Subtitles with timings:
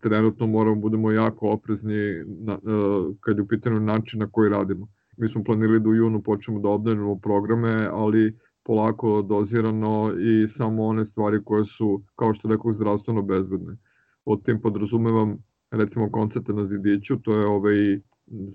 [0.00, 4.50] trenutno moramo da budemo jako oprezni na, uh, kad je u pitanju način na koji
[4.50, 4.86] radimo.
[5.16, 10.86] Mi smo planili da u junu počnemo da obdanimo programe, ali polako dozirano i samo
[10.86, 13.76] one stvari koje su, kao što rekao, zdravstveno bezbedne.
[14.24, 15.38] Od tim podrazumevam
[15.70, 18.00] recimo koncerte na Zidiću, to je ovaj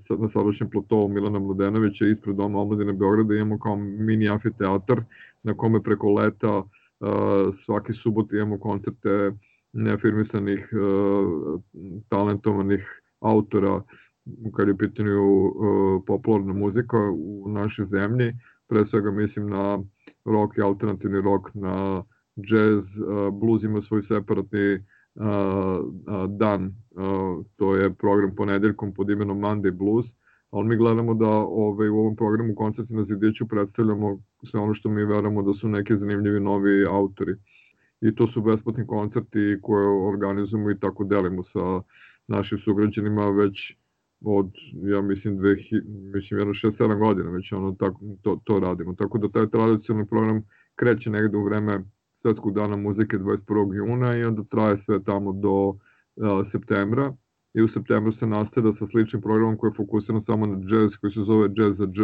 [0.10, 5.02] na sadašnjem platovu Milana Mladenovića ispred Doma omladine Beograda imamo kao mini amfiteatar
[5.44, 6.66] na kome preko leta uh,
[7.66, 9.32] svaki subot imamo koncerte
[9.76, 11.62] neafirmisanih uh,
[12.10, 13.82] talentovanih autora
[14.56, 15.54] kad je pitanju uh,
[16.08, 18.34] popularna muzika u našoj zemlji,
[18.68, 19.80] pre svega mislim na
[20.26, 22.04] rock i alternativni rock, na
[22.36, 24.80] jazz, uh, blues ima svoj separatni
[26.28, 26.74] dan,
[27.56, 30.06] to je program ponedeljkom pod imenom Monday Blues,
[30.52, 34.20] ali mi gledamo da ovaj, u ovom programu koncerti na Zidiću predstavljamo
[34.52, 37.36] sve ono što mi veramo da su neki zanimljivi novi autori.
[38.02, 41.82] I to su besplatni koncerti koje organizujemo i tako delimo sa
[42.28, 43.76] našim sugrađanima već
[44.22, 45.56] od, ja mislim, dve,
[46.14, 48.94] mislim, jedno 6-7 godina već ono, tako, to, to radimo.
[48.94, 50.44] Tako da taj tradicionalni program
[50.76, 51.84] kreće negde u vreme
[52.22, 53.76] Svetskog dana muzike 21.
[53.76, 55.78] juna i onda traje sve tamo do uh,
[56.52, 57.14] septembra
[57.54, 61.14] i u septembru se nastavlja sa sličnim programom koji je fokusiran samo na jazz koji
[61.14, 62.00] se zove Jazz za Dž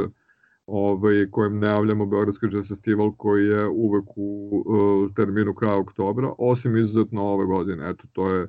[0.67, 6.77] ovaj, kojem najavljamo Beogradski jazz festival koji je uvek u uh, terminu kraja oktobra, osim
[6.77, 7.89] izuzetno ove godine.
[7.89, 8.47] Eto, to je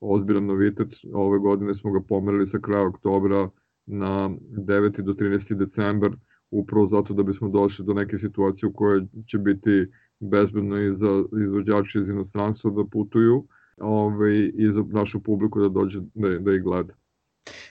[0.00, 0.88] ozbiljan novitet.
[1.14, 3.48] Ove godine smo ga pomerili sa kraja oktobra
[3.86, 5.02] na 9.
[5.02, 5.54] do 13.
[5.54, 6.10] decembar,
[6.50, 9.86] upravo zato da bismo došli do neke situacije u kojoj će biti
[10.20, 13.46] bezbedno i za izvođače iz inostranstva da putuju
[13.80, 16.94] ovaj, i za našu publiku da dođe da, da ih gleda.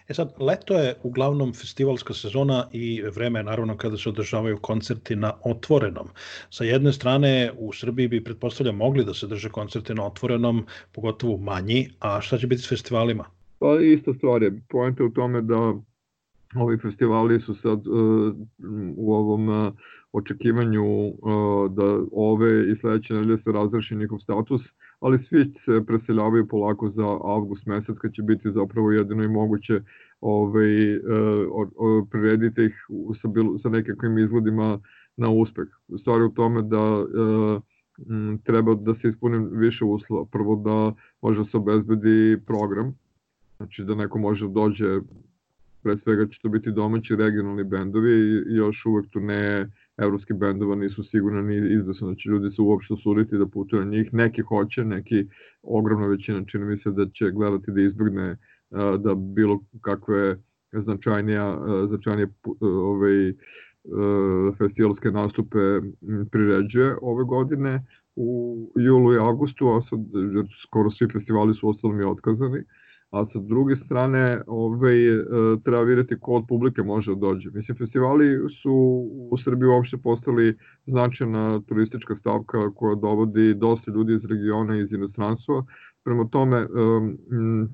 [0.07, 5.15] E sad, leto je uglavnom festivalska sezona i vreme je naravno kada se održavaju koncerti
[5.15, 6.07] na otvorenom.
[6.49, 11.37] Sa jedne strane, u Srbiji bi pretpostavlja mogli da se drže koncerti na otvorenom, pogotovo
[11.37, 13.25] manji, a šta će biti s festivalima?
[13.59, 14.61] Pa ista stvar je.
[14.69, 15.73] Poenta u tome da
[16.55, 18.35] ovi festivali su sad uh,
[18.97, 19.73] u ovom uh,
[20.11, 24.61] očekivanju uh, da ove i sledeće nedelje se razreši njihov status,
[24.99, 29.81] ali svi se preseljavaju polako za avgust mesec kad će biti zapravo jedino i moguće
[30.21, 32.73] ovaj, uh, prirediti ih
[33.21, 34.79] sa, bil, sa nekakvim izvodima
[35.17, 35.67] na uspeh.
[36.01, 37.61] Stvar u tome da uh,
[38.09, 40.25] m, treba da se ispuni više uslova.
[40.25, 42.95] Prvo da može da se obezbedi program,
[43.57, 44.99] znači da neko može da dođe
[45.83, 48.11] pre svega će to biti domaći regionalni bendovi
[48.49, 52.61] i još uvek tu ne evropski bendova nisu sigurno ni izvesno da će ljudi se
[52.61, 54.13] uopšte suditi da putuju na njih.
[54.13, 55.25] Neki hoće, neki
[55.63, 58.37] ogromna većina čini mi se da će gledati da izbjegne
[58.99, 60.37] da bilo kakve
[60.71, 62.27] značajnija, značajnije
[62.61, 63.33] ovaj,
[64.57, 65.57] festivalske nastupe
[66.31, 69.99] priređuje ove godine u julu i avgustu, a sad
[70.63, 72.63] skoro svi festivali su ostali mi otkazani
[73.11, 75.23] a sa druge strane ovaj, e,
[75.63, 77.49] treba vidjeti ko od publike može da dođe.
[77.53, 78.73] Mislim, festivali su
[79.31, 84.91] u Srbiji uopšte postali značajna turistička stavka koja dovodi dosta ljudi iz regiona i iz
[84.91, 85.63] inostranstva.
[86.03, 86.67] Prema tome,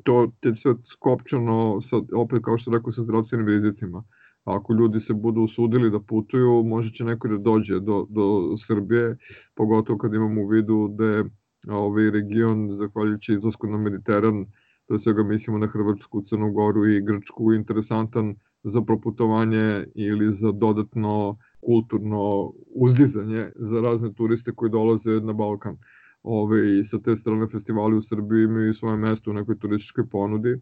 [0.04, 4.04] to je sve skopčano, sa, opet kao što rekao, sa zdravstvenim rizicima.
[4.44, 9.18] Ako ljudi se budu usudili da putuju, može će neko da dođe do, do Srbije,
[9.56, 11.24] pogotovo kad imamo u vidu da je
[11.68, 14.46] ovaj region, zahvaljujući izlasku na Mediteran,
[14.94, 21.38] pre svega mislimo na Hrvatsku, Crnu Goru i Grčku, interesantan za proputovanje ili za dodatno
[21.66, 25.78] kulturno uzdizanje za razne turiste koji dolaze na Balkan.
[26.24, 30.54] Ove, I sa te strane festivali u Srbiji imaju svoje mesto u nekoj turističkoj ponudi,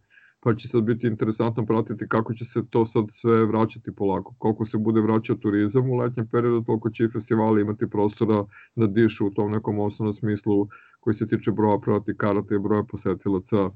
[0.44, 4.36] pa će sad biti interesantno pratiti kako će se to sad sve vraćati polako.
[4.38, 8.88] Koliko se bude vraćao turizam u letnjem periodu, toliko će i festivali imati prostora da
[8.88, 10.68] dišu u tom nekom osnovnom smislu
[11.00, 13.70] koji se tiče broja prodati karata i broja posetilaca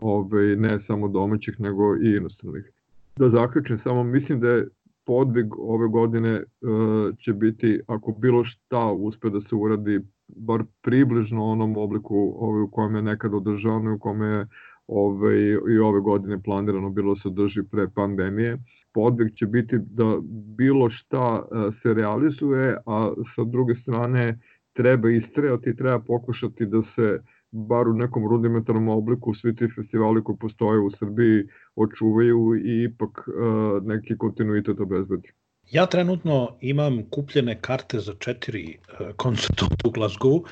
[0.00, 2.70] ovaj, ne samo domaćih, nego i inostranih.
[3.16, 4.68] Da zaključim samo, mislim da je
[5.06, 11.44] podvig ove godine uh, će biti, ako bilo šta uspe da se uradi, bar približno
[11.44, 14.46] onom obliku ovaj, u kojem je nekad održano i u kome je
[14.86, 15.38] ovaj,
[15.74, 18.58] i ove godine planirano bilo da se drži pre pandemije.
[18.92, 20.18] Podvig će biti da
[20.56, 24.38] bilo šta uh, se realizuje, a sa druge strane
[24.72, 27.20] treba istrejati, treba pokušati da se
[27.52, 31.44] bar u nekom rudimentarnom obliku svi ti festivali koji postoje u Srbiji
[31.76, 35.28] očuvaju i ipak uh, neki kontinuitet obezbedi.
[35.70, 40.44] Ja trenutno imam kupljene karte za četiri uh, koncerta u Glasgow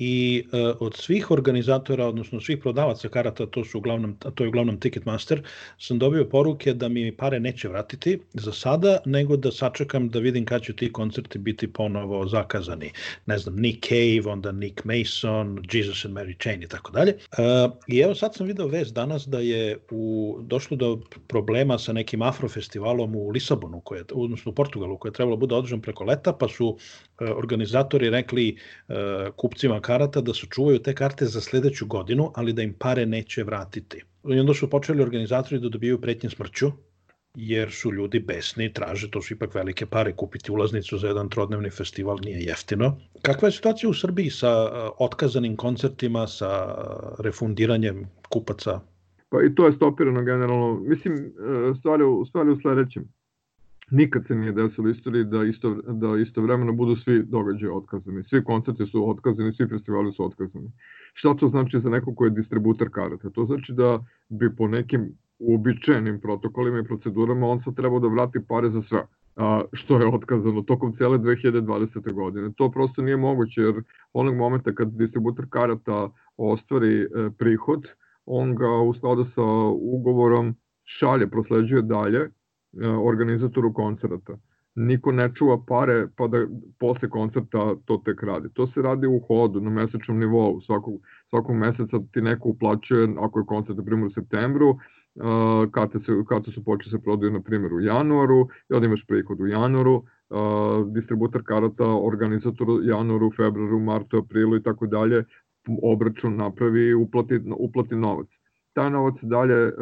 [0.00, 4.80] i uh, od svih organizatora, odnosno svih prodavaca karata, to su uglavnom, to je uglavnom
[4.80, 5.42] Ticketmaster,
[5.78, 10.44] sam dobio poruke da mi pare neće vratiti za sada, nego da sačekam da vidim
[10.44, 12.92] kad će ti koncerti biti ponovo zakazani.
[13.26, 17.14] Ne znam, Nick Cave, onda Nick Mason, Jesus and Mary Chain i tako dalje.
[17.38, 21.92] Uh, I evo sad sam video vez danas da je u, došlo do problema sa
[21.92, 26.04] nekim afrofestivalom u Lisabonu, koje, odnosno u Portugalu, koje je trebalo da bude održan preko
[26.04, 26.76] leta, pa su uh,
[27.36, 28.56] organizatori rekli
[28.88, 28.94] uh,
[29.36, 34.04] kupcima karata da sačuvaju te karte za sledeću godinu, ali da im pare neće vratiti.
[34.28, 36.70] I onda su počeli organizatori da dobijaju pretnje smrću,
[37.34, 41.28] jer su ljudi besni i traže, to su ipak velike pare, kupiti ulaznicu za jedan
[41.28, 42.96] trodnevni festival nije jeftino.
[43.22, 44.52] Kakva je situacija u Srbiji sa
[44.98, 46.50] otkazanim koncertima, sa
[47.18, 48.80] refundiranjem kupaca?
[49.28, 50.80] Pa i to je stopirano generalno.
[50.80, 53.08] Mislim, e, stvari, stvari u sledećem.
[53.90, 58.22] Nikad se nije desilo istoriji da, isto, da istovremeno budu svi događaje otkazani.
[58.24, 60.72] Svi koncerti su otkazani, svi festivali su otkazani.
[61.14, 63.30] Šta to znači za neko ko je distributer karata?
[63.30, 68.38] To znači da bi po nekim uobičajenim protokolima i procedurama on sad trebao da vrati
[68.48, 69.02] pare za sve
[69.36, 72.12] a, što je otkazano tokom cele 2020.
[72.12, 72.52] godine.
[72.56, 73.82] To prosto nije moguće jer
[74.12, 77.06] onog momenta kad distributer karata ostvari e,
[77.38, 77.86] prihod,
[78.26, 79.42] on ga u skladu sa
[79.80, 80.54] ugovorom
[80.84, 82.30] šalje, prosleđuje dalje
[83.04, 84.36] organizatoru koncerta.
[84.74, 86.46] Niko ne čuva pare pa da
[86.78, 88.48] posle koncerta to tek radi.
[88.54, 90.60] To se radi u hodu, na mesečnom nivou.
[90.60, 90.94] Svakog,
[91.30, 94.76] svakog meseca ti neko uplaćuje, ako je koncert na primjer u septembru,
[95.70, 99.40] karte, se, karte su počeli se prodaju na primjer u januaru i onda imaš prihod
[99.40, 100.02] u januaru,
[100.86, 105.24] distributor karata, organizator januaru, februaru, martu, aprilu i tako dalje,
[105.82, 108.28] obračun napravi i uplati, uplati novac.
[108.72, 109.72] Taj novac dalje uh,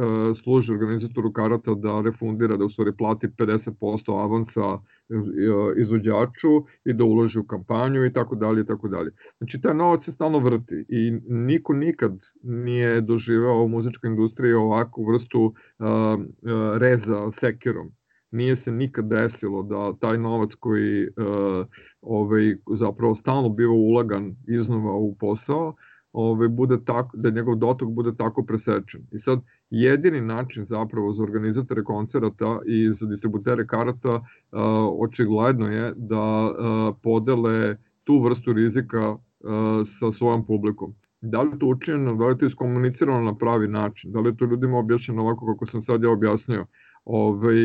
[0.43, 4.79] služi organizatoru karata da refundira, da u stvari plati 50% avansa
[5.77, 9.11] izvođaču i da uloži u kampanju i tako dalje i tako dalje.
[9.39, 15.05] Znači taj novac se stalno vrti i niko nikad nije doživeo u muzičkoj industriji ovakvu
[15.13, 15.55] vrstu uh,
[15.87, 17.91] uh, reza sekirom.
[18.31, 21.67] Nije se nikad desilo da taj novac koji uh,
[22.03, 25.75] ovaj, zapravo stalno biva ulagan iznova u posao,
[26.19, 29.01] ovaj, bude tako, da njegov dotok bude tako presečen.
[29.13, 34.23] I sad, jedini način zapravo za organizatore koncerata i za distributere karata uh,
[35.01, 39.19] očigledno je da uh, podele tu vrstu rizika uh,
[39.99, 40.95] sa svojom publikom.
[41.21, 44.79] Da li to učinjeno, da li to iskomunicirano na pravi način, da li to ljudima
[44.79, 46.67] objašnjeno ovako kako sam sad ja objasnio,
[47.05, 47.57] ovaj,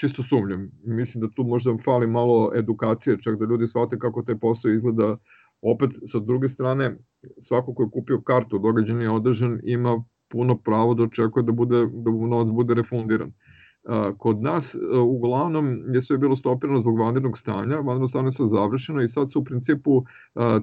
[0.00, 0.70] čisto sumnjam.
[0.84, 5.16] Mislim da tu možda fali malo edukacije, čak da ljudi shvate kako taj posao izgleda.
[5.62, 6.96] Opet, sa druge strane,
[7.48, 11.86] svako ko je kupio kartu, događan je održan, ima puno pravo da očekuje da, bude,
[11.92, 13.32] da novac bude refundiran.
[14.18, 14.64] Kod nas
[15.04, 19.40] uglavnom je sve bilo stopirano zbog vanrednog stanja, vanredno stanje se završeno i sad su
[19.40, 20.04] u principu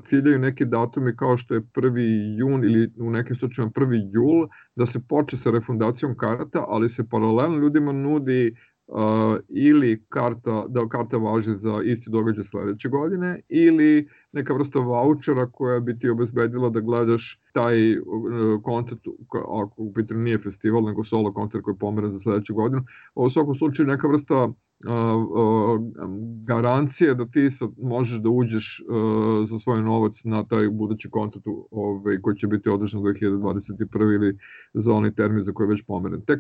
[0.10, 2.38] ciljaju neki datumi kao što je 1.
[2.40, 4.10] jun ili u nekim slučajima 1.
[4.14, 8.56] jul da se poče sa refundacijom karata, ali se paralelno ljudima nudi
[8.88, 15.50] uh, ili karta, da karta važi za isti događaj sledeće godine ili neka vrsta vouchera
[15.52, 18.04] koja bi ti obezbedila da gledaš taj uh,
[18.64, 19.00] koncert,
[19.32, 22.84] ako u pitanju nije festival, nego solo koncert koji je pomeren za sledeću godinu.
[23.16, 24.50] U svakom slučaju neka vrsta
[26.46, 28.82] garancije da ti sad možeš da uđeš
[29.50, 34.16] za svoj novac na taj budući koncert ovaj, koji će biti održan 2021.
[34.16, 34.38] ili
[34.74, 36.22] za onaj termin za koji je već pomeren.
[36.22, 36.40] Tek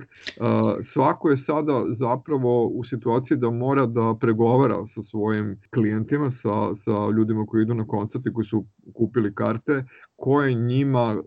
[0.93, 7.09] svako je sada zapravo u situaciji da mora da pregovara sa svojim klijentima, sa, sa
[7.17, 9.85] ljudima koji idu na koncert i koji su kupili karte,
[10.15, 11.21] ko je njima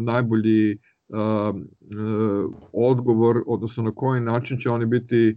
[0.00, 0.78] najbolji
[2.72, 5.36] odgovor, odnosno na koji način će oni biti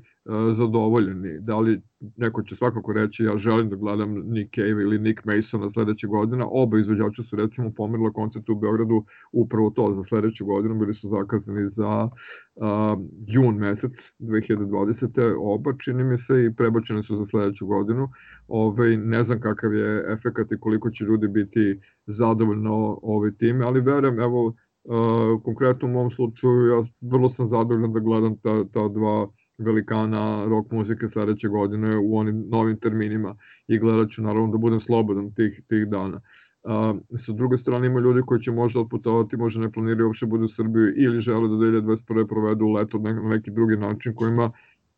[0.58, 1.40] zadovoljeni.
[1.40, 1.82] Da li
[2.18, 6.46] neko će svakako reći ja želim da gledam Nick Cave ili Nick Masona sledeće godine.
[6.52, 10.80] Oba izvođača su recimo pomerila koncert u Beogradu upravo to za sledeću godinu.
[10.80, 12.10] Bili su zakazani za
[12.56, 15.36] uh, jun mesec 2020.
[15.40, 18.10] Oba čini mi se i prebačene su za sledeću godinu.
[18.48, 23.66] Ove, ovaj, ne znam kakav je efekat i koliko će ljudi biti zadovoljno ovaj time,
[23.66, 28.64] ali verujem, evo, uh, konkretno u mom slučaju ja vrlo sam zadovoljan da gledam ta,
[28.74, 29.28] ta dva
[29.60, 33.36] velikana rock muzike sledeće godine u onim novim terminima
[33.68, 36.22] i gledat ću naravno da budem slobodan tih, tih dana.
[36.63, 40.46] Uh, sa druge strane ima ljudi koji će možda otputovati, možda ne planiraju uopšte budu
[40.46, 42.28] u Srbiju ili žele da 2021.
[42.28, 44.51] provedu leto na neki drugi način kojima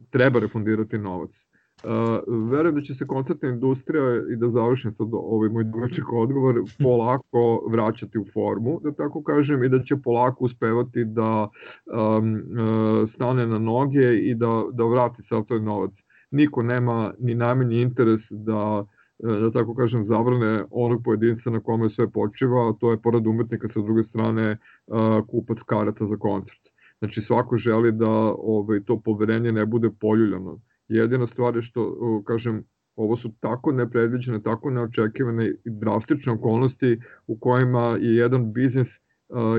[0.09, 1.29] treba refundirati novac.
[1.83, 6.55] Uh, verujem da će se koncertna industrija i da završim sad ovaj moj dugačak odgovor
[6.83, 11.49] polako vraćati u formu, da tako kažem, i da će polako uspevati da
[11.85, 15.91] um, uh, stane na noge i da, da vrati sav toj novac.
[16.31, 18.85] Niko nema ni najmanji interes da
[19.23, 23.67] da tako kažem, zavrne onog pojedinca na kome sve počiva, a to je pored umetnika
[23.73, 24.57] sa druge strane
[25.27, 26.61] kupac karata za koncert.
[26.99, 30.57] Znači svako želi da ovaj, to poverenje ne bude poljuljano.
[30.91, 32.63] Jedina stvar je što, kažem,
[32.95, 38.87] ovo su tako nepredviđene, tako neočekivane i drastične okolnosti u kojima je jedan biznis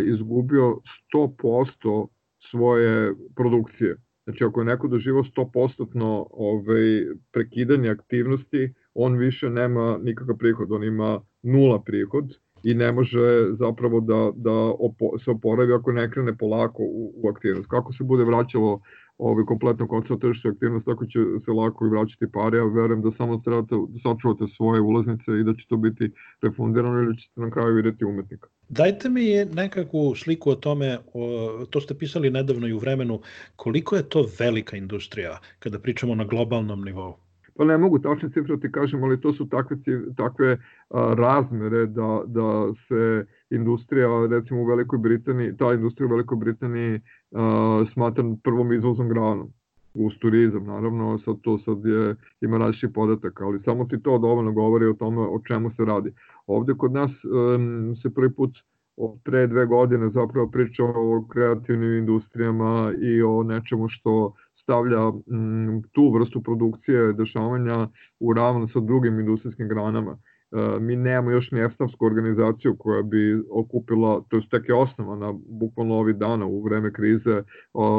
[0.04, 0.76] izgubio
[1.14, 2.06] 100%
[2.50, 3.96] svoje produkcije.
[4.24, 10.84] Znači, ako je neko doživao 100% ovaj, prekidanje aktivnosti, on više nema nikakav prihod, on
[10.84, 12.24] ima nula prihod
[12.62, 17.28] i ne može zapravo da, da opo, se oporavi ako ne krene polako u, u
[17.28, 17.68] aktivnost.
[17.68, 18.80] Kako se bude vraćalo
[19.28, 23.10] ovaj, kompletno koncept tržišta aktivnost, tako će se lako i vraćati pare, ja verujem da
[23.16, 26.10] samo trebate da sačuvate svoje ulaznice i da će to biti
[26.42, 28.48] refundirano ili ćete na kraju videti umetnika.
[28.68, 33.20] Dajte mi nekakvu sliku o tome, o, to ste pisali nedavno i u vremenu,
[33.56, 37.14] koliko je to velika industrija kada pričamo na globalnom nivou?
[37.56, 39.76] Pa ne mogu tačne cifre da ti kažem, ali to su takve,
[40.16, 40.58] takve
[40.90, 47.00] a, razmere da, da se industrija, recimo u Velikoj Britaniji, ta industrija u Velikoj Britaniji
[47.32, 49.48] a, smatram prvom izvozom granom
[49.94, 54.52] uz turizam, naravno, sad to sad je, ima različitih podataka, ali samo ti to dovoljno
[54.52, 56.12] govori o tome o čemu se radi.
[56.46, 58.50] Ovde kod nas um, se prvi put
[58.96, 65.82] od pre dve godine zapravo priča o kreativnim industrijama i o nečemu što stavlja m,
[65.92, 67.88] tu vrstu produkcije, dešavanja
[68.20, 70.16] u ravno sa drugim industrijskim granama.
[70.52, 75.34] E, mi nemamo još ni EFTAFsku organizaciju koja bi okupila, to je tek je osnovana
[75.48, 77.42] bukvalno ovih dana u vreme krize,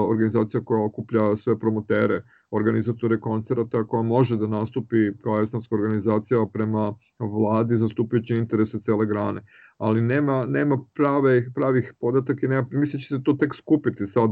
[0.10, 6.94] organizacija koja okuplja sve promotere, organizatore koncerata koja može da nastupi kao esnavska organizacija prema
[7.20, 9.42] vladi zastupajući interese cele grane.
[9.78, 14.08] Ali nema, nema prave, pravih podataka i nema, mislim da će se to tek skupiti
[14.14, 14.30] sad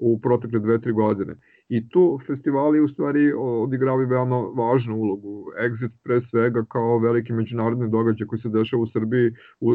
[0.00, 1.34] u protekle dve, tri godine.
[1.68, 5.44] I tu festivali u stvari odigravaju veoma važnu ulogu.
[5.60, 9.26] Exit pre svega kao veliki međunarodni događaj koji se dešava u Srbiji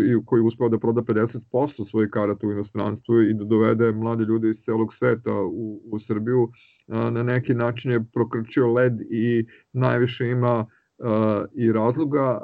[0.06, 4.50] i koji uspeo da proda 50% svojih karata u inostranstvu i da dovede mlade ljude
[4.50, 6.50] iz celog sveta u, u Srbiju.
[6.88, 10.66] Na neki način je prokrčio led i najviše ima
[11.56, 12.40] i razloga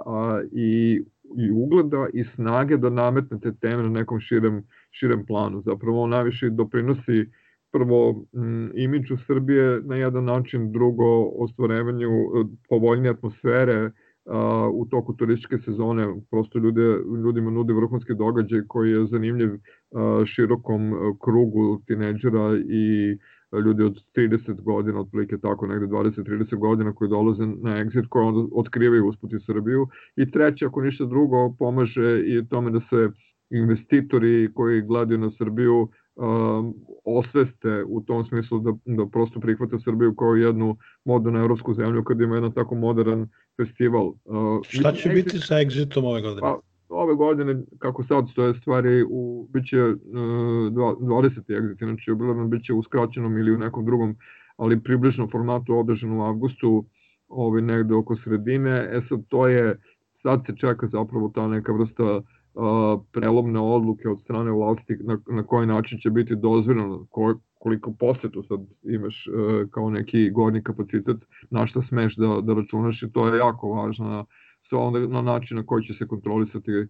[0.51, 1.01] i
[1.38, 5.61] i ugleda i snage da nametne te teme na nekom širem, širem planu.
[5.61, 7.25] Zapravo on najviše doprinosi
[7.71, 13.91] prvo m, imidžu Srbije na jedan način, drugo ostvarevanju e, povoljne atmosfere
[14.25, 16.81] a, u toku turističke sezone, prosto ljude,
[17.23, 19.49] ljudima nudi vrhunski događaj koji je zanimljiv
[19.95, 23.17] a, širokom krugu tineđera i
[23.59, 28.47] ljudi od 30 godina, otprilike tako negde 20-30 godina koji dolaze na exit, koji onda
[28.55, 29.87] otkrivaju usputi Srbiju.
[30.15, 33.09] I treće, ako ništa drugo, pomaže i tome da se
[33.49, 36.74] investitori koji gledaju na Srbiju um,
[37.06, 42.22] osveste u tom smislu da, da prosto prihvate Srbiju kao jednu modernu evropsku zemlju kad
[42.22, 43.27] ima jedan tako modern
[43.58, 44.08] festival.
[44.08, 46.41] Uh, Šta će biti sa Exitom ove godine?
[46.41, 51.30] Pa, ove godine, kako sad stoje stvari, u, bit će uh, 20.
[51.48, 54.15] Exit, znači obilavno bit će u skraćenom ili u nekom drugom,
[54.58, 56.86] ali približnom formatu održan u avgustu,
[57.27, 58.89] ovaj, negde oko sredine.
[58.91, 59.80] E sad, to je,
[60.22, 62.22] sad se čeka zapravo ta neka vrsta
[63.12, 68.43] prelomne odluke od strane vlasti na, na koji način će biti dozvoljeno, ko, koliko posetu
[68.43, 71.17] sad imaš uh, kao neki gornji kapacitet,
[71.50, 74.25] na šta smeš da, da računaš i to je jako važno
[74.70, 76.88] sve onda na način na koji će se kontrolisati uh,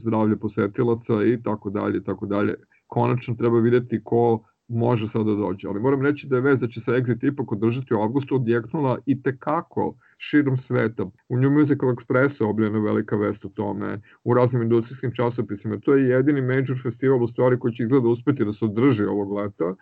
[0.00, 2.54] zdravlje posetilaca i tako dalje, tako dalje.
[2.86, 5.68] Konačno treba videti ko može sad da dođe.
[5.68, 8.98] Ali moram reći da je vez da će se Exit ipak održati u avgustu odjeknula
[9.06, 11.04] i tekako širom sveta.
[11.28, 15.78] U New Musical Express objavljena velika vest o tome, u raznim industrijskim časopisima.
[15.78, 19.32] To je jedini major festival u stvari koji će izgleda uspeti da se održi ovog
[19.32, 19.74] leta.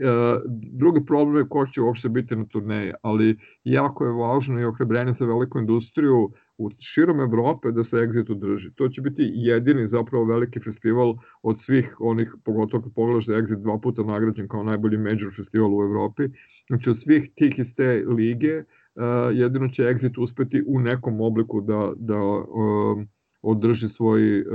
[0.00, 0.40] E,
[0.72, 5.14] drugi problem je ko će uopšte biti na turneji, ali jako je važno i ohrebrenje
[5.18, 8.70] za veliku industriju u širom Evrope da se Exit održi.
[8.74, 13.42] To će biti jedini zapravo veliki festival od svih onih, pogotovo kad pogledaš da je
[13.42, 16.22] Exit dva puta nagrađen kao najbolji major festival u Evropi.
[16.66, 21.60] Znači od svih tih iz te lige, uh, jedino će Exit uspeti u nekom obliku
[21.60, 23.02] da, da uh,
[23.42, 24.46] održi svoj uh,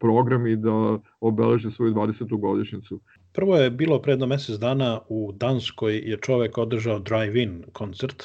[0.00, 2.40] program i da obeleži svoju 20.
[2.40, 3.00] godišnjicu.
[3.38, 8.24] Prvo je bilo predno mesec dana u Danskoj je čovek održao drive-in koncert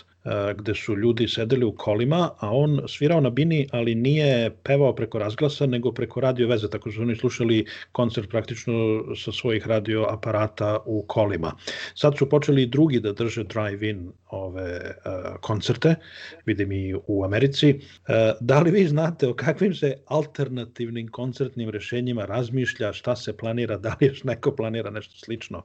[0.56, 5.20] gde su ljudi sedeli u kolima, a on svirao na bini, ali nije pevao preko
[5.20, 8.74] razglasa, nego preko radio veze, tako su oni slušali koncert praktično
[9.16, 11.56] sa svojih radio aparata u kolima.
[11.96, 15.96] Sad su počeli drugi da drže drive-in ove uh, koncerte,
[16.46, 17.74] vidim i u Americi.
[17.74, 23.78] Uh, da li vi znate o kakvim se alternativnim koncertnim rešenjima razmišlja, šta se planira,
[23.78, 25.64] da li još neko planira nešto slično?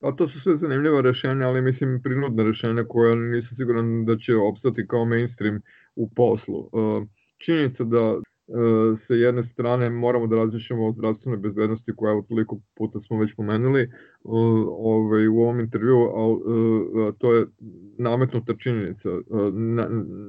[0.00, 4.36] Pa to su sve zanimljiva rešenja, ali mislim prinudna rešenja koja nisam siguran da će
[4.36, 5.60] opstati kao mainstream
[5.96, 6.70] u poslu.
[7.44, 8.20] Činjenica da
[9.06, 13.34] sa jedne strane moramo da različimo o zdravstvenoj bezbednosti koja evo toliko puta smo već
[13.36, 13.90] pomenuli
[14.24, 17.46] ovaj, u ovom intervju, a to je
[17.98, 19.08] nametnuta činjenica,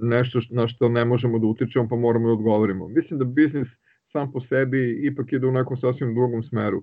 [0.02, 2.88] nešto na što ne možemo da utičemo pa moramo da odgovorimo.
[2.88, 3.68] Mislim da biznis
[4.12, 6.82] sam po sebi ipak ide u nekom sasvim drugom smeru.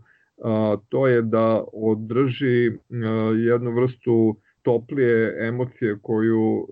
[0.88, 2.72] To je da održi
[3.36, 6.66] jednu vrstu toplije emocije koju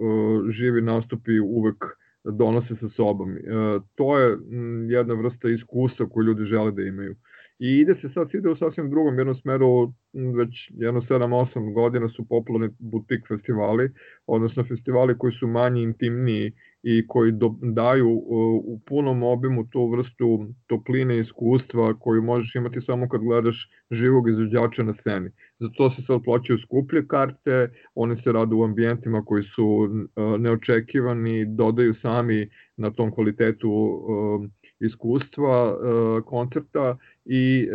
[0.50, 1.84] živi nastupi uvek
[2.24, 3.36] donose sa sobom.
[3.36, 3.40] E,
[3.94, 4.38] to je
[4.88, 7.14] jedna vrsta iskustva koju ljudi žele da imaju.
[7.58, 12.28] I ide se sad, ide u sasvim drugom jednom smeru, već jedno 7-8 godina su
[12.28, 13.90] popularni butik festivali,
[14.26, 16.52] odnosno festivali koji su manji, intimniji
[16.86, 18.10] i koji do, daju
[18.64, 24.82] u punom obimu tu vrstu topline iskustva koju možeš imati samo kad gledaš živog izvođača
[24.82, 25.30] na sceni.
[25.58, 29.88] Zato se sad plaćaju skuplje karte, one se rade u ambijentima koji su
[30.38, 34.02] neočekivani, dodaju sami na tom kvalitetu
[34.80, 35.76] iskustva
[36.26, 37.68] koncerta i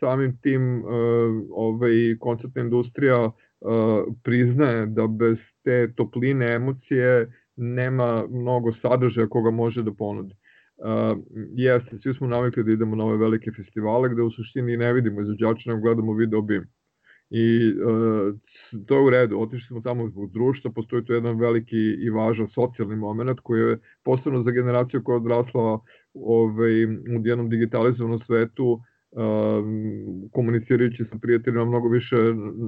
[0.00, 0.82] samim tim
[1.50, 3.30] ovaj, koncertna industrija
[4.22, 10.34] priznaje da bez te topline emocije nema mnogo sadržaja koga može da ponudi.
[10.76, 11.18] Uh,
[11.54, 15.20] jeste, svi smo navikli da idemo na ove velike festivale gde u suštini ne vidimo
[15.20, 16.64] izvođača, nego gledamo video bim.
[17.30, 18.34] I uh,
[18.86, 22.48] to je u redu, otišli smo tamo zbog društva, postoji tu jedan veliki i važan
[22.48, 25.80] socijalni moment koji je posebno za generaciju koja je odrasla
[26.14, 28.80] ovaj, u jednom digitalizovanom svetu,
[30.32, 32.16] komunicirajući sa prijateljima mnogo više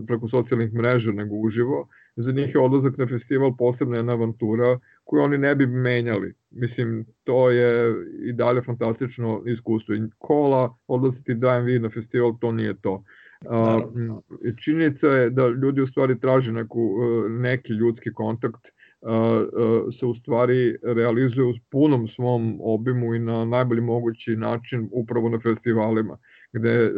[0.06, 1.88] preko socijalnih mreža nego uživo.
[2.16, 6.34] Za njih je odlazak na festival posebna jedna avantura koju oni ne bi menjali.
[6.50, 9.94] Mislim, to je i dalje fantastično iskustvo.
[9.94, 13.04] I kola, odlaziti DMV na festival, to nije to.
[13.44, 14.18] Uh,
[14.64, 16.98] činjenica je da ljudi u stvari traže neku,
[17.28, 18.64] neki ljudski kontakt,
[19.98, 25.38] se u stvari realizuje u punom svom obimu i na najbolji mogući način upravo na
[25.40, 26.18] festivalima
[26.54, 26.90] gde e,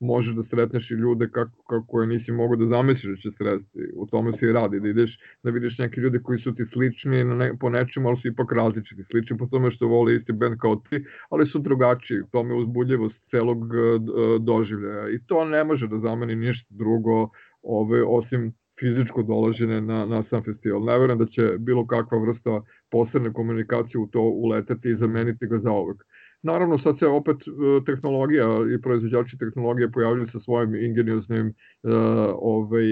[0.00, 3.80] možeš da sretneš i ljude kako, kako je nisi mogo da zamisliš da će sresti.
[3.96, 7.24] U tome se i radi, da ideš da vidiš neke ljude koji su ti slični
[7.24, 9.04] na ne, po nečemu, ali su ipak različiti.
[9.10, 12.22] Slični po tome što vole isti band kao ti, ali su drugačiji.
[12.32, 13.98] To me uzbudljivost celog e,
[14.40, 15.08] doživljaja.
[15.08, 17.28] I to ne može da zameni ništa drugo
[17.62, 20.84] ove, osim fizičko dolaženje na, na sam festival.
[20.84, 25.58] Ne verujem da će bilo kakva vrsta posebne komunikacije u to uleteti i zameniti ga
[25.58, 26.04] za ovog.
[26.42, 31.90] Naravno, sad se opet e, tehnologija i proizvođači tehnologije pojavljaju sa svojim ingenioznim uh,
[32.34, 32.84] ovaj,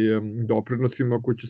[0.48, 1.46] doprinosima koji će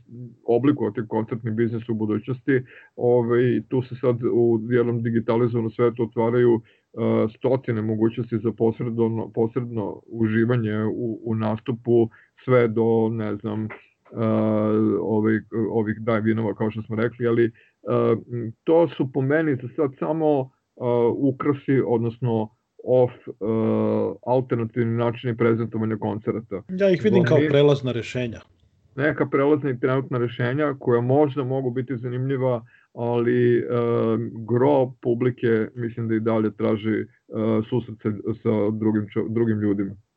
[0.47, 2.63] oblikovati koncertni biznis u budućnosti.
[2.97, 6.63] Ovaj, tu se sad u jednom digitalizovanom svetu otvaraju uh,
[7.37, 12.09] stotine mogućnosti za posredno, posredno uživanje u, u nastupu
[12.45, 13.69] sve do, ne znam, uh,
[15.01, 18.19] ovih, ovih dive-inova kao što smo rekli, ali uh,
[18.65, 20.58] to su po meni za sad samo
[21.17, 22.49] ukrasi, odnosno
[22.85, 26.63] off uh, alternativni načini prezentovanja koncerta.
[26.69, 28.41] Ja ih vidim kao prelazna rešenja.
[28.97, 33.65] Neka prelazna i trenutna rešenja koja možda mogu biti zanimljiva, ali uh,
[34.49, 38.11] gro publike mislim da i dalje traži uh, susret sa,
[38.43, 39.95] sa drugim, drugim ljudima.